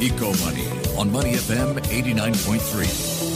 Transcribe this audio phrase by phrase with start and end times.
[0.00, 3.27] Eco Money on Money FM 89.3.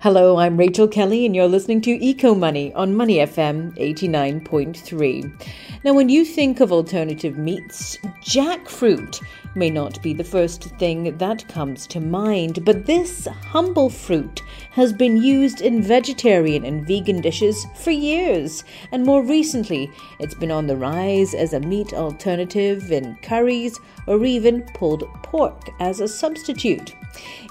[0.00, 5.82] Hello, I'm Rachel Kelly, and you're listening to Eco Money on Money FM 89.3.
[5.82, 9.20] Now, when you think of alternative meats, jackfruit
[9.56, 14.40] may not be the first thing that comes to mind, but this humble fruit
[14.70, 18.62] has been used in vegetarian and vegan dishes for years,
[18.92, 19.90] and more recently,
[20.20, 25.70] it's been on the rise as a meat alternative in curries or even pulled pork
[25.80, 26.94] as a substitute.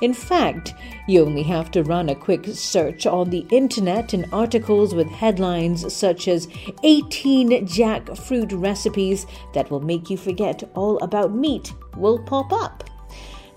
[0.01, 0.73] In fact,
[1.07, 5.93] you only have to run a quick search on the internet and articles with headlines
[5.93, 6.47] such as
[6.83, 12.83] 18 jackfruit recipes that will make you forget all about meat will pop up.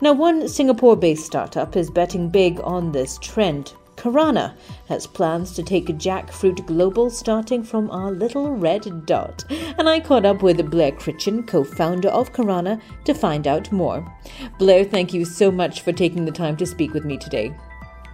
[0.00, 3.74] Now, one Singapore based startup is betting big on this trend.
[4.00, 4.54] Karana
[4.88, 9.44] has plans to take jackfruit global starting from our little red dot.
[9.76, 14.10] And I caught up with Blair Crichton, co founder of Karana, to find out more.
[14.58, 17.54] Blair, thank you so much for taking the time to speak with me today.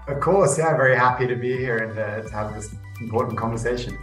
[0.08, 3.96] Of course, yeah, very happy to be here and uh, to have this important conversation.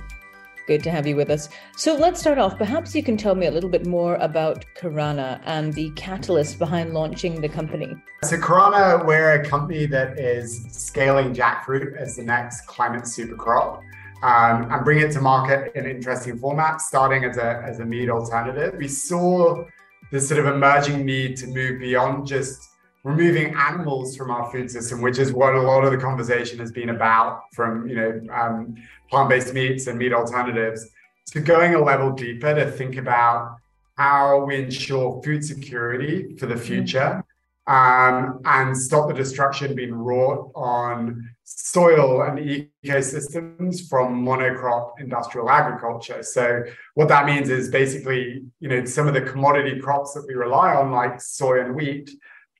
[0.65, 1.49] Good to have you with us.
[1.75, 2.57] So let's start off.
[2.57, 6.93] Perhaps you can tell me a little bit more about Karana and the catalyst behind
[6.93, 7.95] launching the company.
[8.23, 13.81] So, Karana, we're a company that is scaling jackfruit as the next climate super crop
[14.23, 18.09] um, and bring it to market in interesting formats, starting as a, as a meat
[18.09, 18.75] alternative.
[18.77, 19.65] We saw
[20.11, 22.69] this sort of emerging need to move beyond just
[23.03, 26.71] removing animals from our food system, which is what a lot of the conversation has
[26.71, 28.75] been about from, you know, um,
[29.09, 30.89] plant-based meats and meat alternatives,
[31.31, 33.57] to going a level deeper to think about
[33.97, 37.23] how we ensure food security for the future
[37.67, 46.23] um, and stop the destruction being wrought on soil and ecosystems from monocrop industrial agriculture.
[46.23, 46.63] So
[46.95, 50.73] what that means is basically, you know, some of the commodity crops that we rely
[50.73, 52.09] on, like soy and wheat,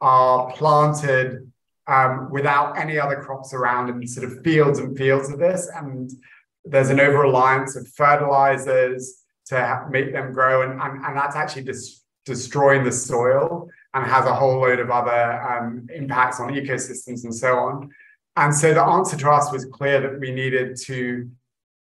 [0.04, 1.50] are planted
[1.88, 5.70] um, without any other crops around in sort of fields and fields of this.
[5.74, 6.12] And
[6.66, 10.62] there's an over reliance of fertilizers to make them grow.
[10.64, 14.92] And, and, and that's actually dis- destroying the soil and has a whole load of
[14.92, 17.90] other um, impacts on ecosystems and so on.
[18.36, 21.30] And so the answer to us was clear that we needed to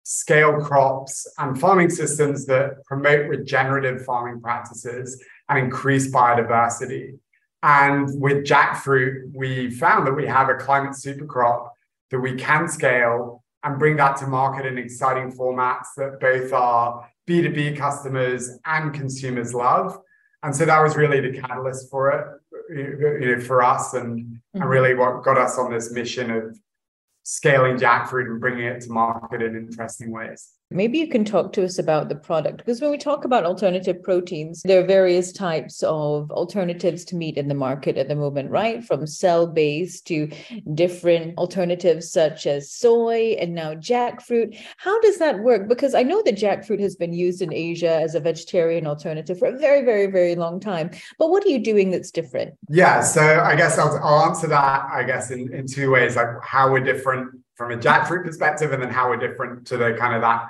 [0.03, 7.19] scale crops and farming systems that promote regenerative farming practices and increase biodiversity.
[7.63, 11.73] And with jackfruit, we found that we have a climate super crop
[12.11, 17.09] that we can scale and bring that to market in exciting formats that both our
[17.29, 19.99] B2B customers and consumers love.
[20.43, 24.61] And so that was really the catalyst for it, you know, for us and, mm-hmm.
[24.63, 26.59] and really what got us on this mission of
[27.25, 30.49] scaling jackfruit and bringing it to market in interesting ways.
[30.71, 34.03] Maybe you can talk to us about the product because when we talk about alternative
[34.03, 38.51] proteins, there are various types of alternatives to meat in the market at the moment,
[38.51, 38.85] right?
[38.85, 40.29] From cell based to
[40.75, 44.59] different alternatives such as soy and now jackfruit.
[44.77, 45.69] How does that work?
[45.69, 49.49] Because I know that jackfruit has been used in Asia as a vegetarian alternative for
[49.49, 50.91] a very, very, very long time.
[51.19, 52.53] But what are you doing that's different?
[52.69, 56.29] Yeah, so I guess I'll, I'll answer that, I guess, in, in two ways like
[56.43, 60.15] how we're different from a jackfruit perspective and then how we're different to the kind
[60.15, 60.47] of that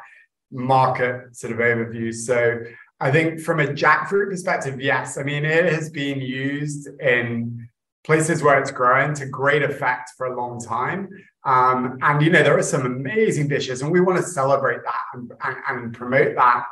[0.52, 2.14] market sort of overview.
[2.14, 2.60] So
[3.00, 5.16] I think from a jackfruit perspective, yes.
[5.16, 7.66] I mean, it has been used in
[8.04, 11.08] places where it's grown to great effect for a long time.
[11.44, 15.02] Um, and, you know, there are some amazing dishes, and we want to celebrate that
[15.14, 16.64] and, and, and promote that.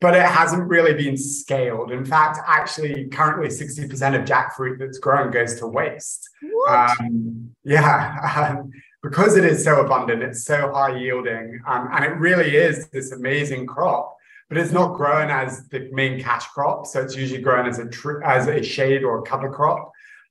[0.00, 1.90] But it hasn't really been scaled.
[1.90, 6.28] In fact, actually, currently 60% of jackfruit that's grown goes to waste.
[6.68, 8.62] Um, yeah.
[9.02, 13.12] because it is so abundant, it's so high yielding, um, and it really is this
[13.12, 14.16] amazing crop.
[14.48, 17.88] But it's not grown as the main cash crop, so it's usually grown as a
[17.88, 19.90] tr- as a shade or a cover crop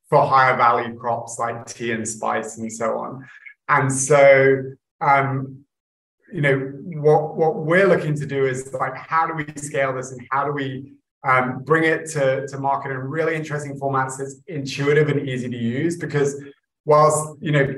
[0.09, 3.27] for higher value crops like tea and spice and so on.
[3.67, 4.61] And so,
[4.99, 5.65] um,
[6.31, 6.57] you know,
[6.99, 10.45] what what we're looking to do is like, how do we scale this, and how
[10.45, 10.93] do we
[11.27, 15.57] um, bring it to to market in really interesting formats that's intuitive and easy to
[15.57, 15.97] use?
[15.97, 16.41] Because
[16.85, 17.75] whilst you know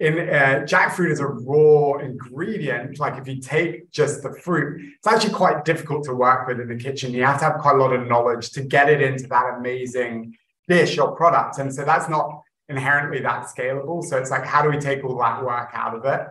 [0.00, 5.06] in uh, jackfruit is a raw ingredient, like if you take just the fruit, it's
[5.06, 7.12] actually quite difficult to work with in the kitchen.
[7.12, 10.34] You have to have quite a lot of knowledge to get it into that amazing
[10.66, 11.58] dish or product.
[11.58, 14.02] And so that's not inherently that scalable.
[14.02, 16.26] So it's like, how do we take all that work out of it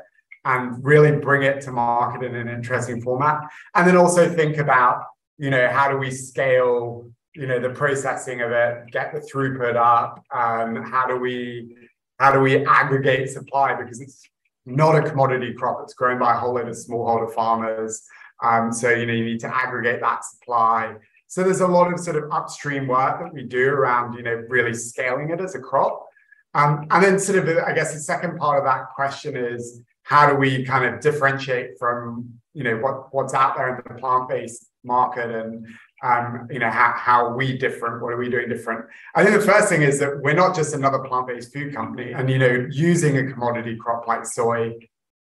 [0.45, 3.41] and really bring it to market in an interesting format?
[3.75, 5.03] And then also think about,
[5.37, 9.75] you know, how do we scale, you know, the processing of it, get the throughput
[9.75, 10.25] up?
[10.31, 11.75] Um, how do we
[12.19, 13.73] how do we aggregate supply?
[13.73, 14.21] Because it's
[14.65, 15.79] not a commodity crop.
[15.83, 18.03] It's grown by a whole lot of smallholder farmers.
[18.43, 20.95] Um, so, you know, you need to aggregate that supply.
[21.27, 24.43] So there's a lot of sort of upstream work that we do around, you know,
[24.49, 26.05] really scaling it as a crop.
[26.53, 30.29] Um, and then sort of, I guess the second part of that question is how
[30.29, 34.65] do we kind of differentiate from, you know, what, what's out there in the plant-based
[34.83, 35.67] market and,
[36.03, 38.01] um, you know, how, how are we different?
[38.01, 38.85] What are we doing different?
[39.15, 42.29] I think the first thing is that we're not just another plant-based food company and,
[42.29, 44.75] you know, using a commodity crop like soy,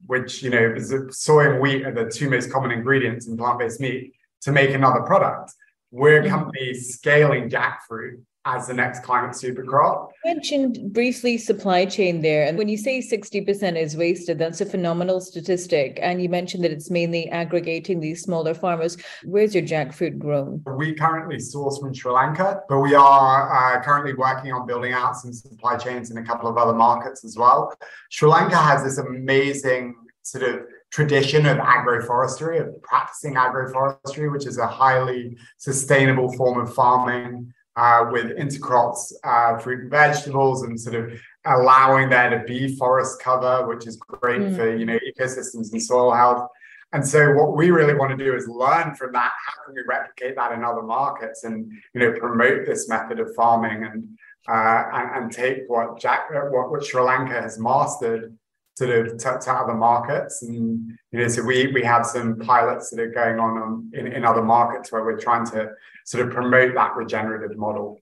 [0.07, 3.81] which, you know, is soy and wheat are the two most common ingredients in plant-based
[3.81, 5.53] meat to make another product.
[5.91, 6.31] We're a mm-hmm.
[6.31, 10.13] company scaling jackfruit as the next climate super crop.
[10.25, 12.47] You mentioned briefly supply chain there.
[12.47, 15.99] And when you say 60% is wasted, that's a phenomenal statistic.
[16.03, 18.97] And you mentioned that it's mainly aggregating these smaller farmers.
[19.25, 20.63] Where's your jackfruit grown?
[20.67, 25.17] We currently source from Sri Lanka, but we are uh, currently working on building out
[25.17, 27.73] some supply chains in a couple of other markets as well.
[28.11, 34.59] Sri Lanka has this amazing sort of tradition of agroforestry, of practicing agroforestry, which is
[34.59, 40.97] a highly sustainable form of farming uh, with intercrops, uh, fruit and vegetables, and sort
[40.97, 44.57] of allowing there to be forest cover, which is great mm.
[44.57, 46.49] for you know ecosystems and soil health.
[46.95, 49.33] And so, what we really want to do is learn from that.
[49.47, 53.35] How can we replicate that in other markets, and you know, promote this method of
[53.35, 54.09] farming, and
[54.49, 58.37] uh, and, and, take what Jack, what, what Sri Lanka has mastered,
[58.75, 60.43] sort of to, to, other markets.
[60.43, 64.07] And you know, so we we have some pilots that are going on, on in,
[64.07, 65.71] in other markets where we're trying to
[66.05, 68.01] sort of promote that regenerative model.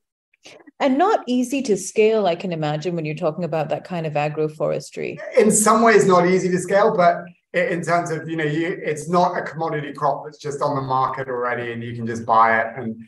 [0.79, 4.15] And not easy to scale, I can imagine, when you're talking about that kind of
[4.15, 5.19] agroforestry.
[5.37, 9.09] In some ways, not easy to scale, but in terms of you know, you it's
[9.09, 12.61] not a commodity crop that's just on the market already, and you can just buy
[12.61, 12.67] it.
[12.77, 13.03] And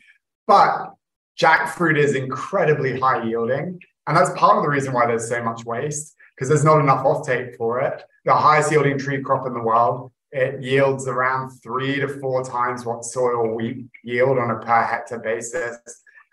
[0.45, 0.93] but
[1.39, 5.63] jackfruit is incredibly high yielding, and that's part of the reason why there's so much
[5.65, 8.03] waste because there's not enough offtake for it.
[8.25, 12.85] The highest yielding tree crop in the world, it yields around three to four times
[12.85, 15.77] what soil wheat yield on a per hectare basis.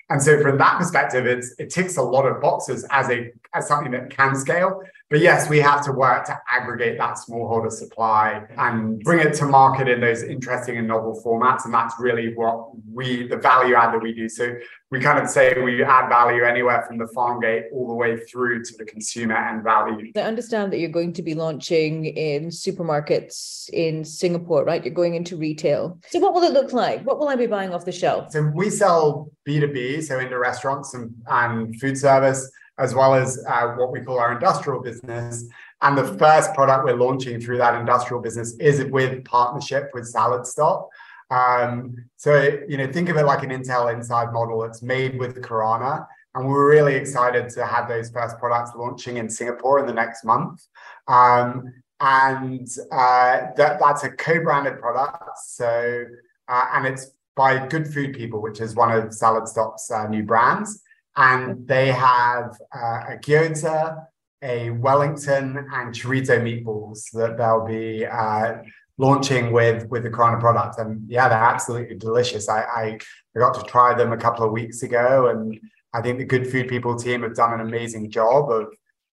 [0.09, 3.69] And so from that perspective, it's, it ticks a lot of boxes as a as
[3.69, 4.83] something that can scale.
[5.11, 9.45] But yes, we have to work to aggregate that smallholder supply and bring it to
[9.45, 11.65] market in those interesting and novel formats.
[11.65, 14.29] And that's really what we, the value add that we do.
[14.29, 14.55] So
[14.93, 18.19] we kind of say we add value anywhere from the farm gate all the way
[18.19, 20.13] through to the consumer and value.
[20.15, 24.85] I understand that you're going to be launching in supermarkets in Singapore, right?
[24.85, 25.99] You're going into retail.
[26.11, 27.03] So what will it look like?
[27.05, 28.31] What will I be buying off the shelf?
[28.31, 32.49] So we sell B2B, so into restaurants and, and food service
[32.81, 35.45] as well as uh, what we call our industrial business.
[35.83, 40.47] And the first product we're launching through that industrial business is with partnership with Salad
[40.47, 40.89] Stop.
[41.31, 44.65] Um, so, you know, think of it like an Intel Inside model.
[44.65, 46.07] It's made with Karana.
[46.35, 50.25] And we're really excited to have those first products launching in Singapore in the next
[50.25, 50.65] month.
[51.07, 55.39] Um, and uh, that, that's a co-branded product.
[55.45, 56.05] So,
[56.49, 60.23] uh, and it's by Good Food People, which is one of Salad Stop's uh, new
[60.23, 60.83] brands
[61.17, 64.07] and they have uh, a gyoza,
[64.43, 68.59] a Wellington, and chorizo meatballs that they'll be uh,
[68.99, 70.79] launching with with the Karana product.
[70.79, 72.49] And yeah, they're absolutely delicious.
[72.49, 72.99] I, I,
[73.37, 75.59] I got to try them a couple of weeks ago, and
[75.93, 78.69] I think the Good Food People team have done an amazing job of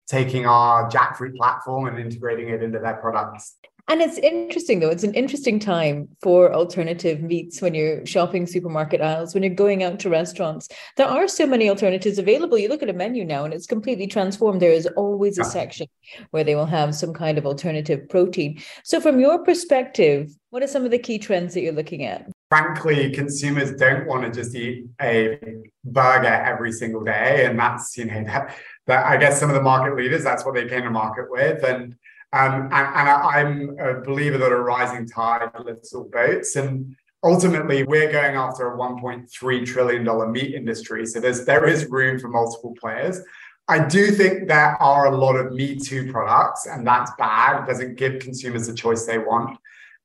[0.08, 3.58] taking our jackfruit platform and integrating it into their products.
[3.90, 9.00] And it's interesting though, it's an interesting time for alternative meats when you're shopping supermarket
[9.00, 10.68] aisles, when you're going out to restaurants.
[10.98, 12.58] There are so many alternatives available.
[12.58, 14.62] You look at a menu now and it's completely transformed.
[14.62, 15.46] There is always a ah.
[15.46, 15.88] section
[16.32, 18.62] where they will have some kind of alternative protein.
[18.84, 22.30] So, from your perspective, what are some of the key trends that you're looking at?
[22.50, 25.40] Frankly, consumers don't want to just eat a
[25.86, 27.46] burger every single day.
[27.46, 28.56] And that's, you know, that,
[28.88, 31.64] that I guess some of the market leaders, that's what they came to market with.
[31.64, 31.96] And
[32.34, 36.56] um, and, and I, am a believer that a rising tide lifts all boats.
[36.56, 41.06] And ultimately, we're going after a $1.3 trillion meat industry.
[41.06, 43.22] So there's, there is room for multiple players.
[43.70, 47.64] I do think there are a lot of Me Too products, and that's bad.
[47.64, 49.58] It doesn't give consumers the choice they want.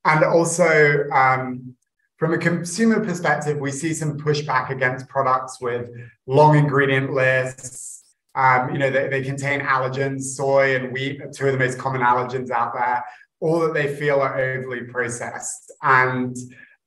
[0.04, 1.74] And also, um,
[2.16, 5.90] from a consumer perspective, we see some pushback against products with
[6.26, 8.01] long ingredient lists,
[8.34, 11.78] um, you know, they, they contain allergens, soy and wheat are two of the most
[11.78, 13.04] common allergens out there,
[13.40, 15.72] all that they feel are overly processed.
[15.82, 16.36] And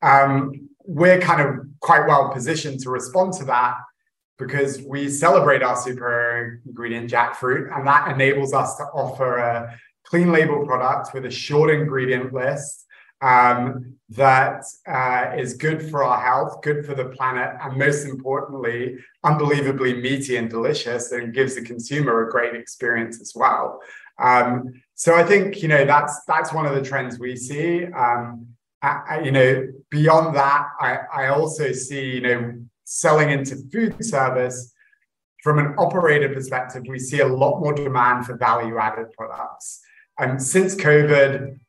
[0.01, 3.77] um, we're kind of quite well positioned to respond to that
[4.37, 10.31] because we celebrate our super ingredient jackfruit, and that enables us to offer a clean
[10.31, 12.85] label product with a short ingredient list
[13.25, 18.98] um, that uh, is good for our health, good for the planet, and most importantly,
[19.24, 23.82] unbelievably meaty and delicious, and gives the consumer a great experience as well.
[24.20, 27.86] Um, so I think you know that's that's one of the trends we see.
[27.86, 28.48] Um,
[28.82, 32.53] uh, you know, beyond that, I, I also see, you know,
[32.84, 34.72] selling into food service
[35.41, 39.82] from an operator perspective, we see a lot more demand for value added products.
[40.20, 41.60] And since COVID,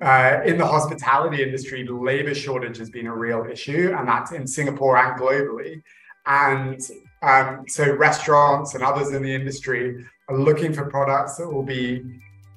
[0.00, 4.46] uh, in the hospitality industry, labor shortage has been a real issue, and that's in
[4.46, 5.82] Singapore and globally.
[6.26, 6.80] And
[7.22, 12.02] um, so, restaurants and others in the industry are looking for products that will be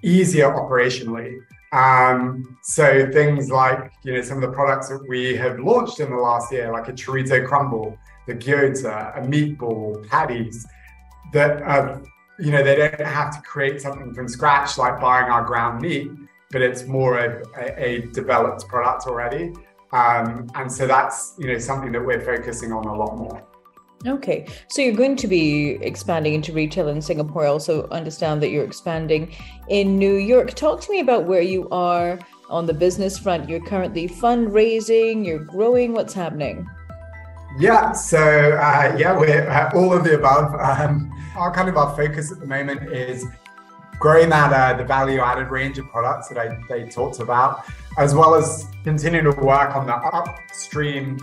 [0.03, 1.39] easier operationally.
[1.73, 6.11] Um, so, things like you know some of the products that we have launched in
[6.11, 10.65] the last year, like a chorizo crumble, the gyoza, a meatball, patties,
[11.33, 11.99] that uh,
[12.39, 16.09] you know they don't have to create something from scratch like buying our ground meat
[16.53, 19.51] but it's more of a, a developed product already.
[19.91, 23.43] Um, and so that's you know something that we're focusing on a lot more.
[24.05, 27.45] Okay, so you're going to be expanding into retail in Singapore.
[27.45, 29.33] I also understand that you're expanding
[29.69, 30.53] in New York.
[30.53, 32.19] Talk to me about where you are
[32.49, 33.49] on the business front.
[33.49, 35.93] You're currently fundraising, you're growing.
[35.93, 36.67] What's happening?
[37.57, 40.53] Yeah, so uh, yeah, we're uh, all of the above.
[40.59, 43.25] Um, our kind of our focus at the moment is
[44.03, 47.63] growing that uh, the value added range of products that I they talked about,
[47.97, 51.17] as well as continuing to work on the upstream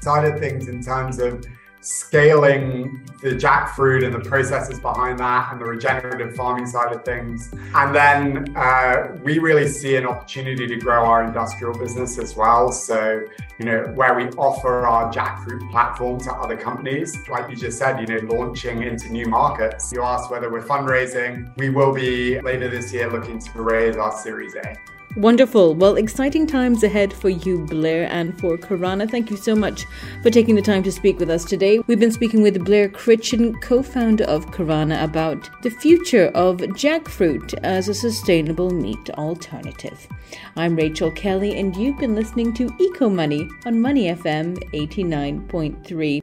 [0.00, 1.44] side of things in terms of
[1.86, 7.48] scaling the jackfruit and the processes behind that and the regenerative farming side of things.
[7.74, 12.72] And then uh, we really see an opportunity to grow our industrial business as well.
[12.72, 13.24] So,
[13.60, 18.00] you know, where we offer our jackfruit platform to other companies, like you just said,
[18.00, 19.92] you know, launching into new markets.
[19.92, 21.56] You asked whether we're fundraising.
[21.56, 24.76] We will be later this year looking to raise our Series A.
[25.16, 25.74] Wonderful.
[25.74, 29.10] Well, exciting times ahead for you, Blair, and for Karana.
[29.10, 29.86] Thank you so much
[30.22, 31.78] for taking the time to speak with us today.
[31.86, 37.54] We've been speaking with Blair Crichton, co founder of Karana, about the future of jackfruit
[37.62, 40.06] as a sustainable meat alternative.
[40.54, 46.20] I'm Rachel Kelly, and you've been listening to Eco Money on Money FM 89.3.